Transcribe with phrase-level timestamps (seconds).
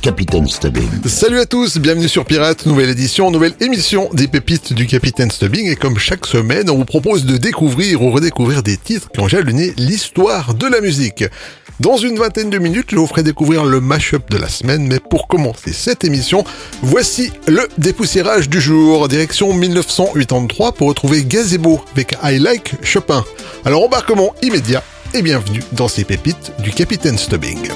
[0.00, 0.88] Capitaine Stubbing.
[1.06, 5.68] Salut à tous, bienvenue sur Pirate, nouvelle édition, nouvelle émission des pépites du Capitaine Stubbing
[5.68, 9.28] et comme chaque semaine, on vous propose de découvrir ou redécouvrir des titres qui ont
[9.28, 11.24] jalonné l'histoire de la musique.
[11.80, 15.00] Dans une vingtaine de minutes, je vous ferai découvrir le mash-up de la semaine, mais
[15.00, 16.44] pour commencer cette émission,
[16.82, 23.24] voici le dépoussiérage du jour, direction 1983 pour retrouver Gazebo avec I Like Chopin.
[23.64, 24.82] Alors embarquement immédiat
[25.14, 27.68] et bienvenue dans ces pépites du Capitaine Stubbing.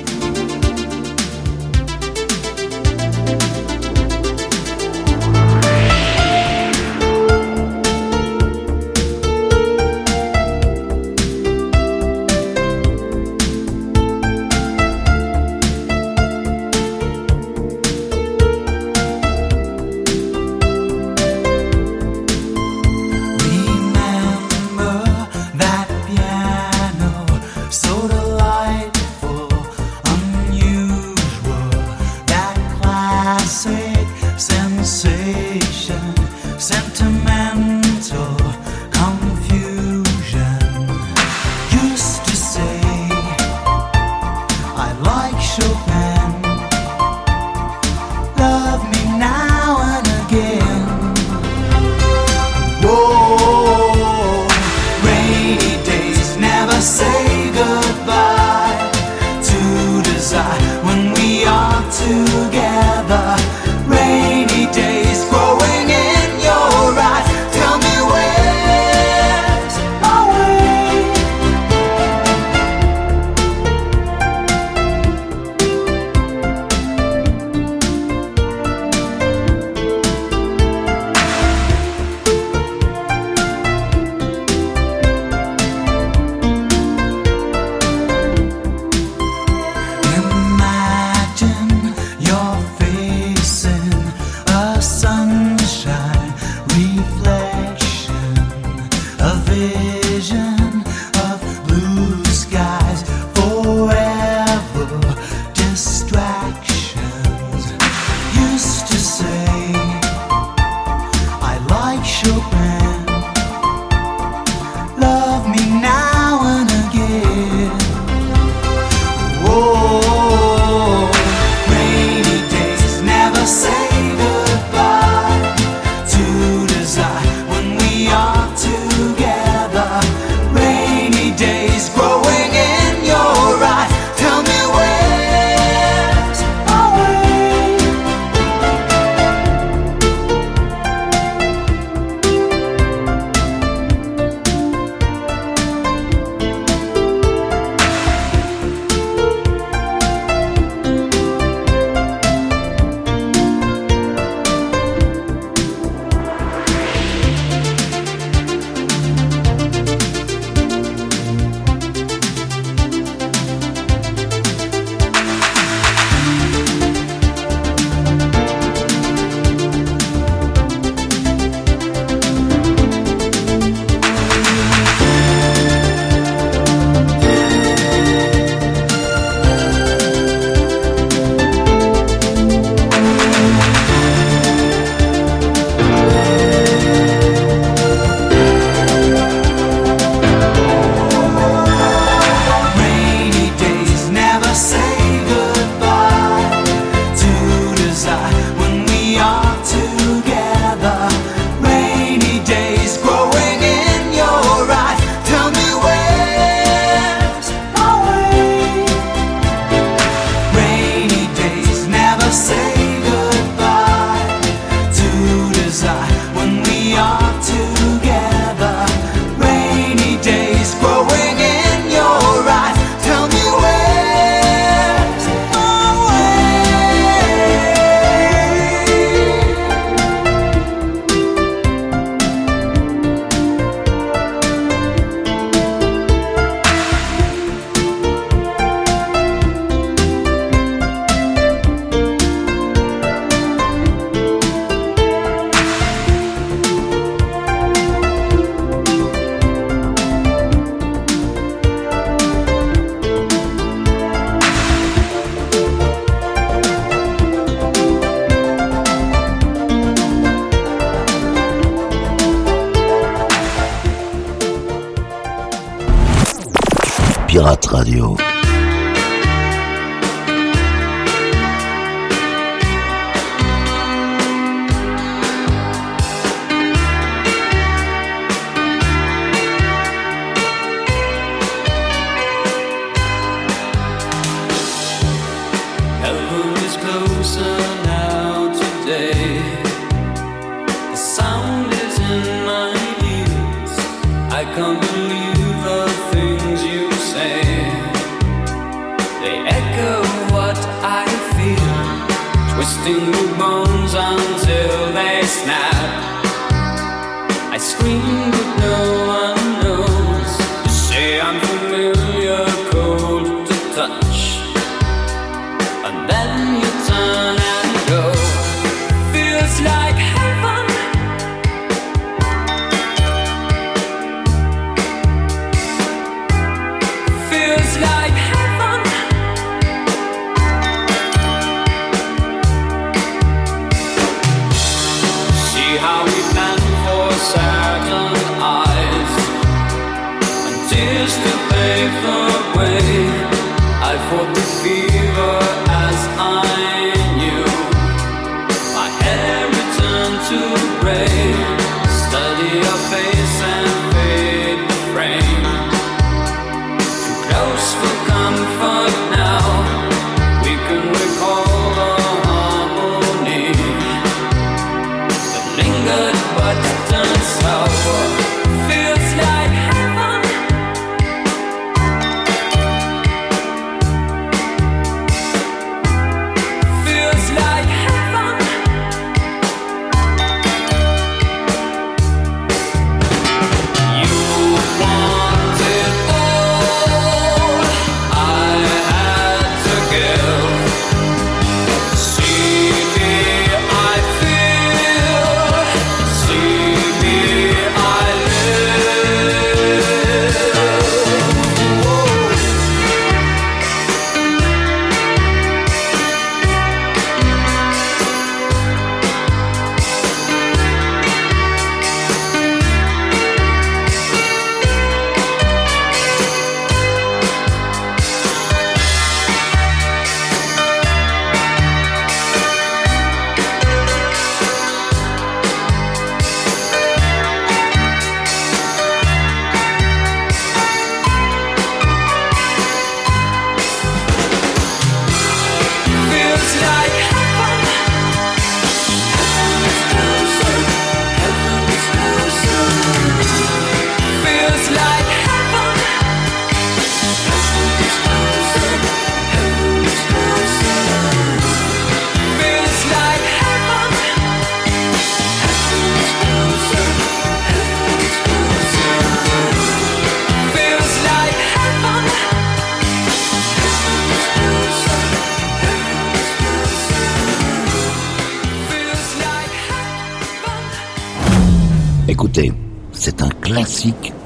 [302.55, 303.62] Twisting the bones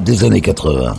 [0.00, 0.96] des années 80.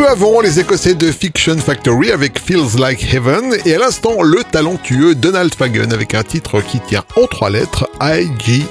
[0.00, 4.42] peu avant, les Écossais de Fiction Factory avec Feels Like Heaven et à l'instant le
[4.50, 8.64] talentueux Donald Fagen avec un titre qui tient en trois lettres IGY.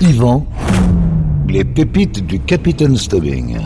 [0.00, 0.46] Yvan,
[1.48, 3.58] les pépites du Capitaine Stubbing.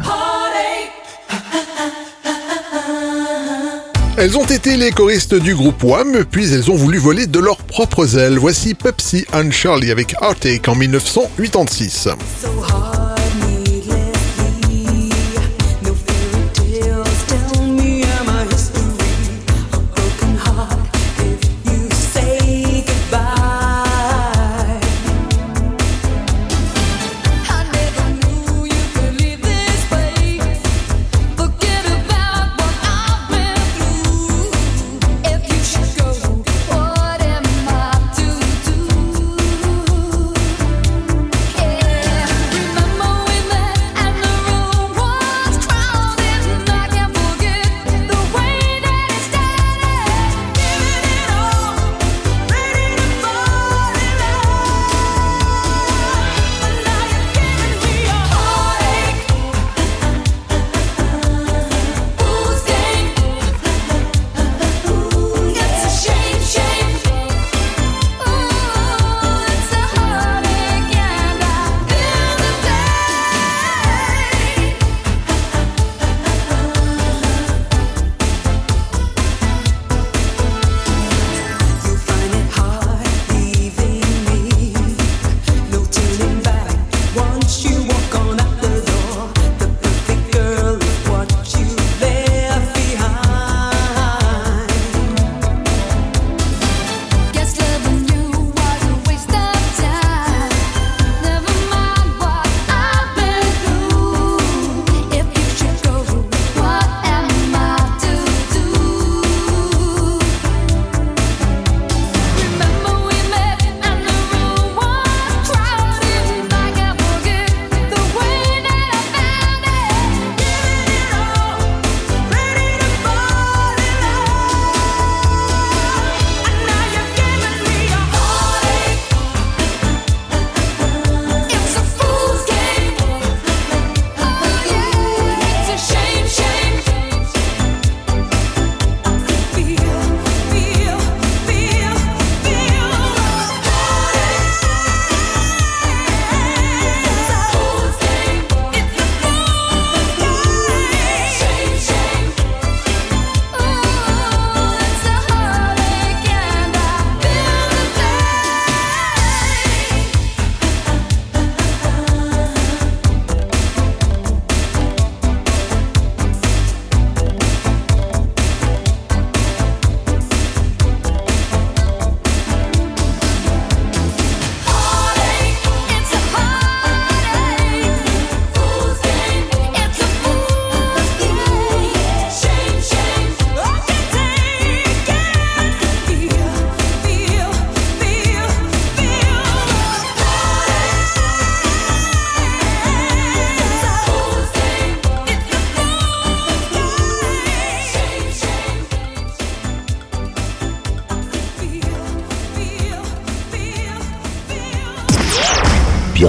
[4.17, 7.59] Elles ont été les choristes du groupe Wham, puis elles ont voulu voler de leurs
[7.59, 8.39] propres ailes.
[8.39, 12.09] Voici Pepsi and Charlie avec Heartache en 1986.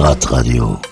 [0.02, 0.91] Pirate Radio.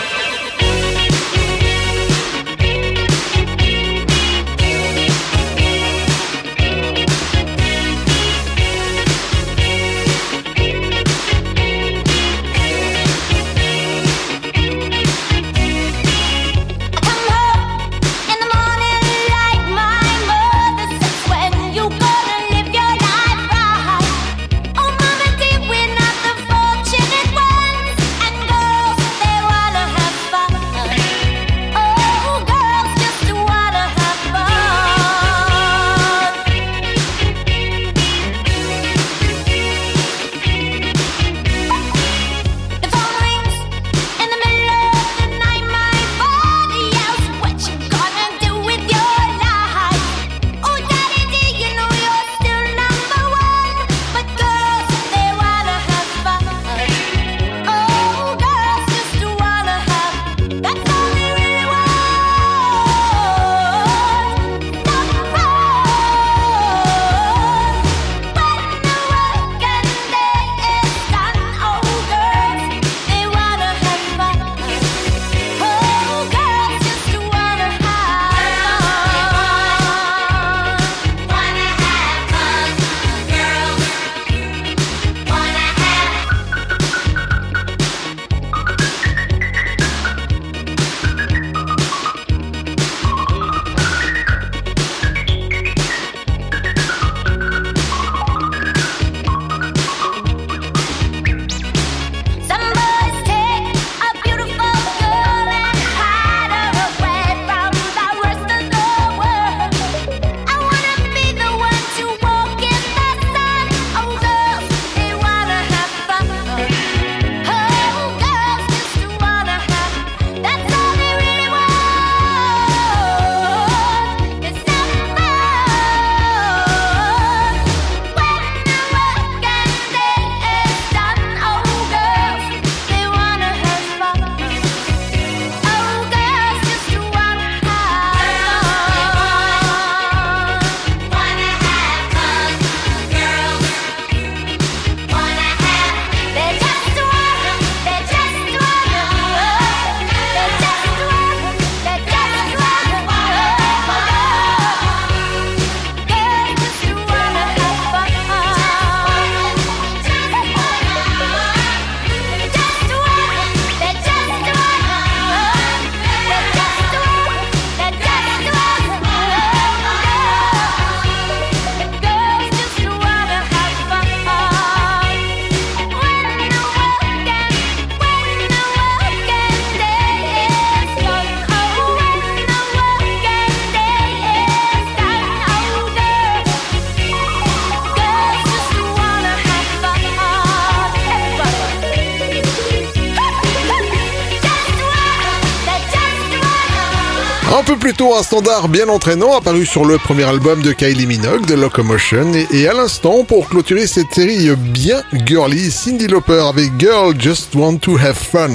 [198.03, 202.33] Un standard bien entraînant apparu sur le premier album de Kylie Minogue, The Locomotion.
[202.51, 207.77] Et, à l'instant, pour clôturer cette série bien girly, Cindy Lauper avec Girl Just Want
[207.77, 208.49] to Have Fun.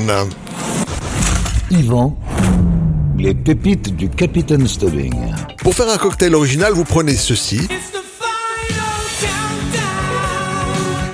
[1.70, 2.18] Yvan,
[3.16, 5.14] les pépites du Capitaine Stubbing.
[5.59, 7.68] Pour faire un cocktail original, vous prenez ceci.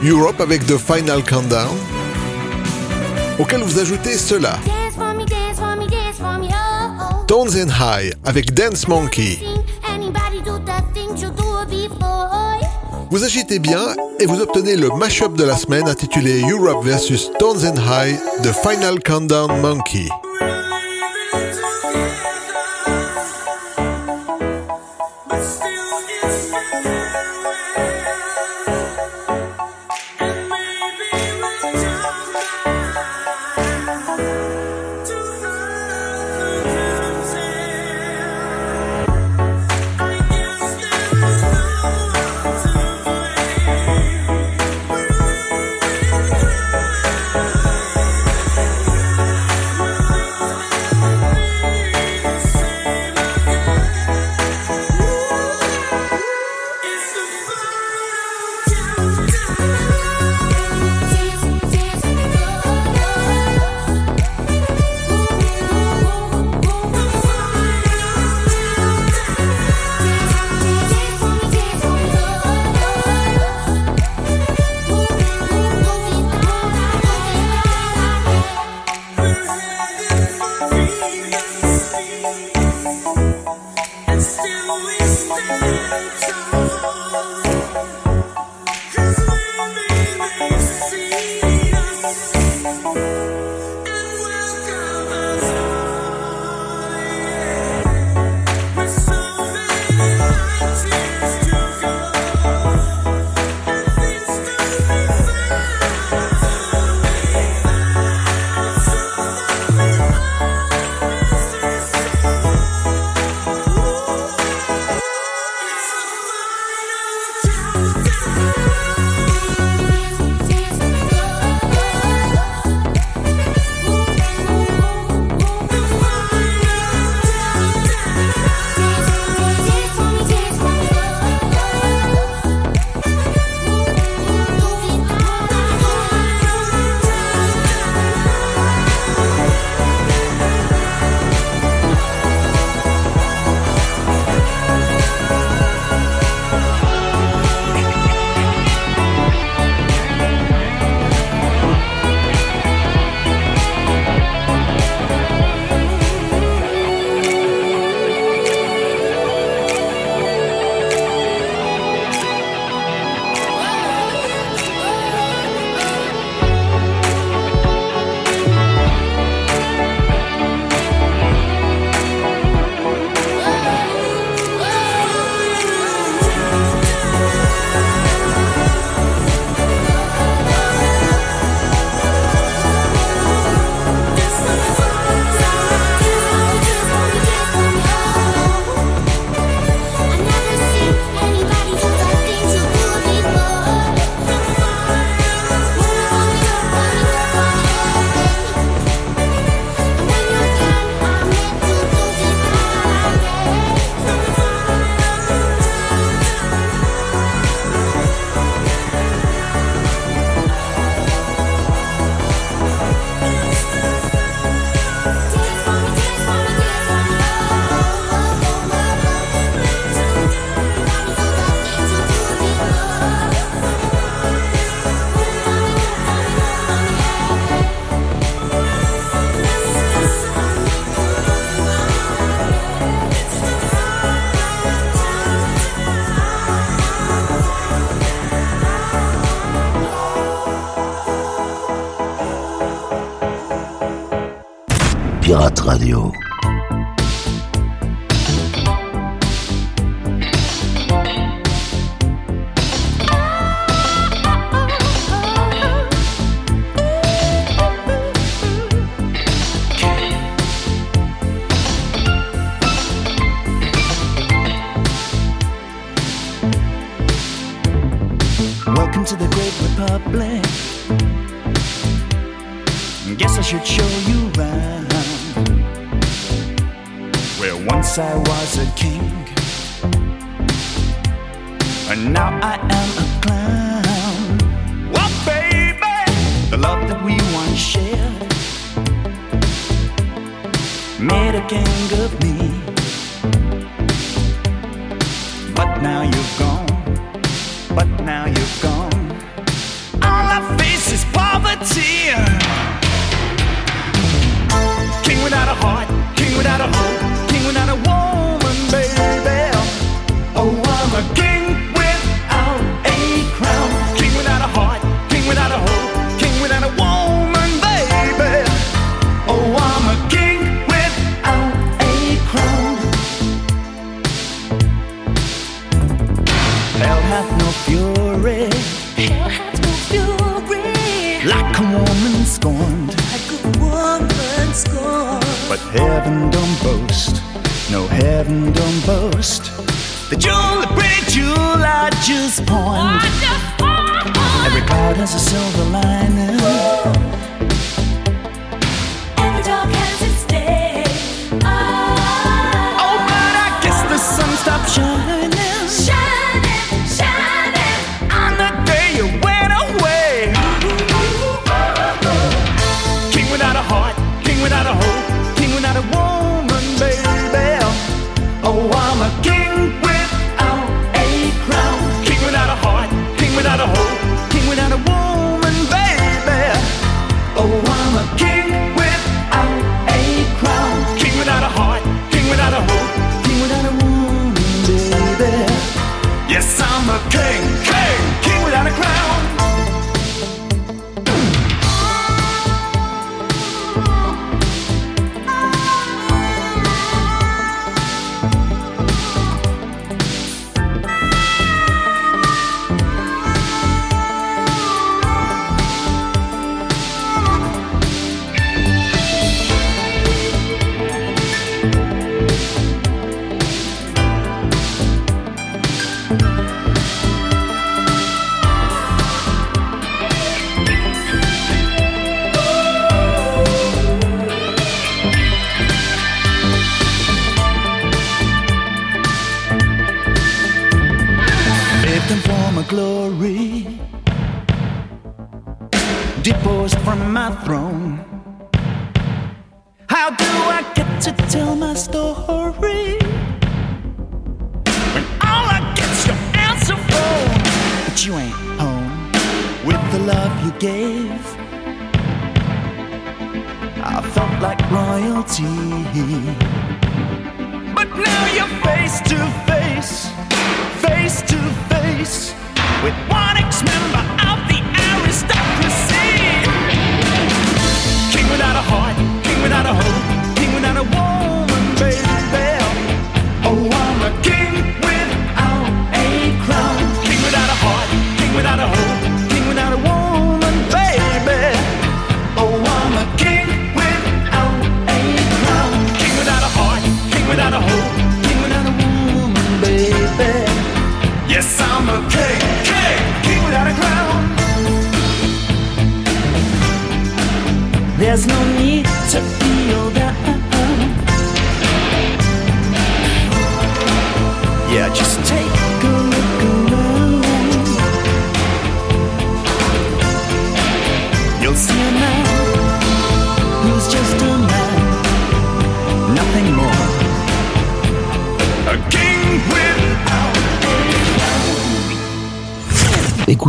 [0.04, 1.76] Europe avec The Final Countdown.
[3.38, 4.58] Auquel vous ajoutez cela.
[7.32, 9.38] Tones and High avec Dance Monkey.
[13.10, 13.80] Vous agitez bien
[14.20, 18.52] et vous obtenez le mashup de la semaine intitulé Europe vs Tones and High The
[18.52, 20.10] Final Countdown Monkey.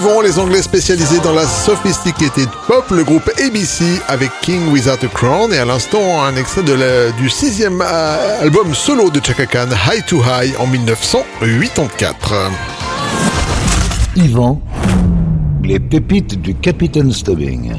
[0.00, 5.08] avant, les Anglais spécialisés dans la sophisticated pop, le groupe ABC avec King Without a
[5.08, 9.68] Crown et à l'instant un extrait de du sixième euh, album solo de Chaka Khan,
[9.70, 12.34] High to High, en 1984.
[14.16, 14.60] Yvan,
[15.64, 17.72] les pépites du Capitaine Stubbing.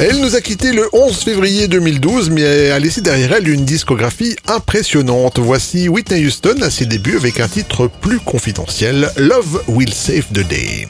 [0.00, 4.36] Elle nous a quittés le 11 février 2012, mais a laissé derrière elle une discographie
[4.46, 5.40] impressionnante.
[5.40, 10.46] Voici Whitney Houston à ses débuts avec un titre plus confidentiel, Love Will Save the
[10.46, 10.86] Day.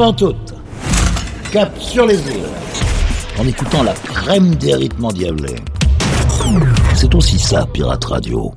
[0.00, 0.54] avant toute,
[1.52, 2.48] cap sur les îles,
[3.38, 5.56] en écoutant la crème des rythmes endiablés.
[6.94, 8.54] C'est aussi ça, Pirate Radio.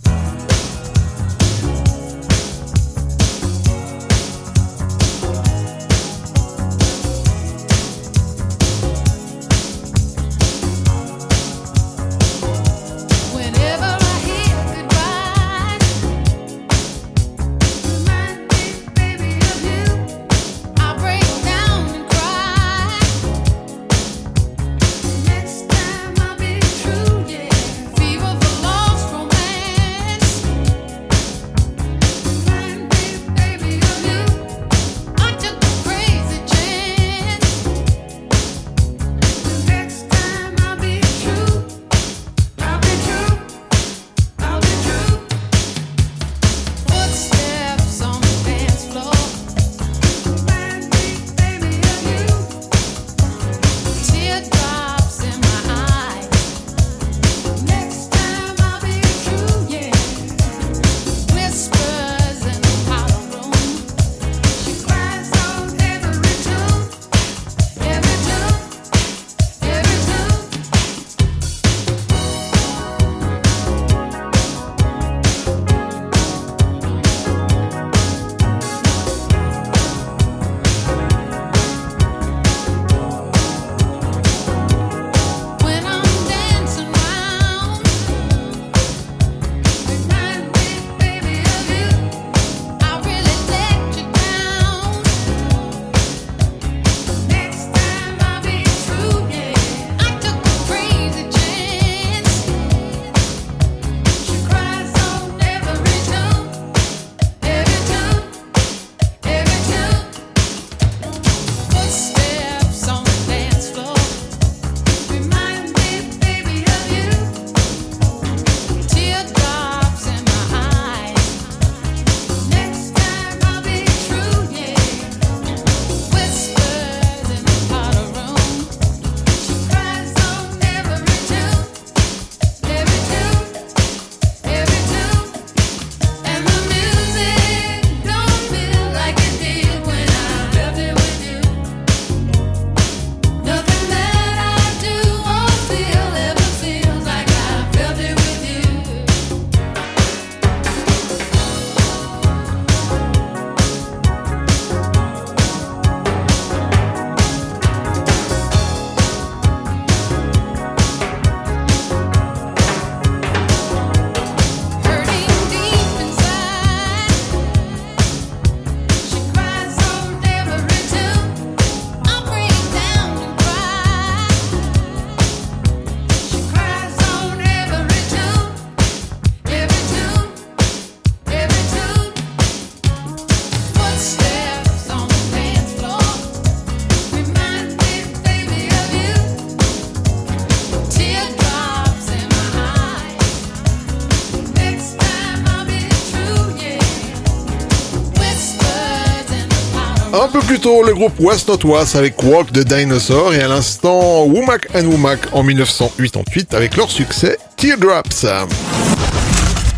[200.48, 204.68] Plus tôt, le groupe Was Not Was avec Walk the Dinosaur et à l'instant Womack
[204.76, 208.26] and Womack en 1988 avec leur succès Teardrops.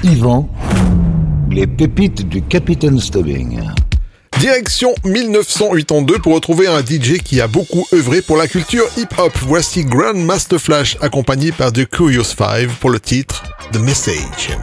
[0.04, 0.50] Yvan,
[1.52, 3.60] les pépites du Capitaine Stubbing.
[4.40, 9.34] Direction 1982 pour retrouver un DJ qui a beaucoup œuvré pour la culture hip-hop.
[9.44, 14.58] Voici Grandmaster Flash accompagné par The Curious Five pour le titre The Message.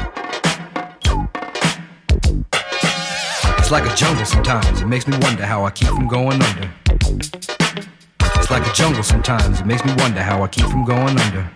[3.72, 4.82] Like a jungle sometimes.
[4.82, 6.70] It makes me wonder how I keep from going under.
[6.90, 9.60] It's like a jungle sometimes.
[9.60, 11.50] It makes me wonder how I keep from going under.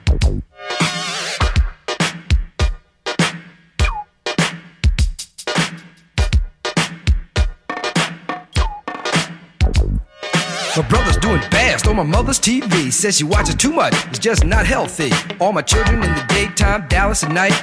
[10.74, 12.90] My brother's doing best on my mother's TV.
[12.90, 15.10] Says she watches too much, it's just not healthy.
[15.38, 17.62] All my children in the daytime, Dallas at night.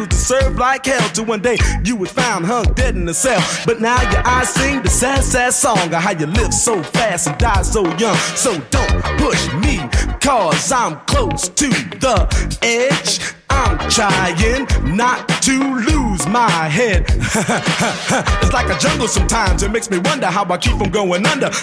[0.11, 1.09] to serve like hell.
[1.09, 3.41] Till one day you was found hung dead in a cell.
[3.65, 7.27] But now your eyes sing the sad, sad song of how you live so fast
[7.27, 8.15] and die so young.
[8.35, 9.79] So don't push me,
[10.19, 13.35] cause I'm close to the edge.
[13.49, 17.05] I'm trying not to lose my head.
[17.09, 21.47] it's like a jungle sometimes, it makes me wonder how I keep from going under.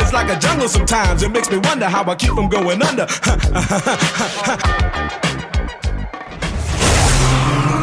[0.00, 3.06] it's like a jungle sometimes, it makes me wonder how I keep from going under.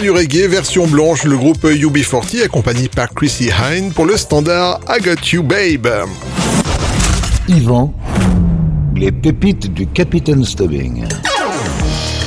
[0.00, 5.00] du reggae, version blanche, le groupe UB40 accompagné par Chrissy Hine pour le standard I
[5.02, 5.88] Got You Babe.
[7.48, 7.92] Yvan,
[8.96, 11.06] les pépites du Capitaine Stubbing.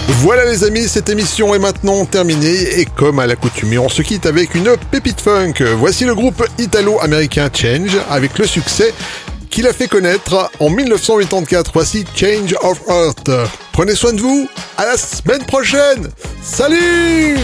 [0.08, 4.28] Voilà les amis, cette émission est maintenant terminée et comme à l'accoutumée, on se quitte
[4.28, 5.54] avec une pépite funk.
[5.78, 8.94] Voici le groupe italo-américain Change avec le succès
[9.50, 11.72] qu'il a fait connaître en 1984.
[11.74, 13.32] Voici Change of Earth.
[13.72, 14.48] Prenez soin de vous,
[14.78, 16.10] à la semaine prochaine
[16.44, 17.40] Salut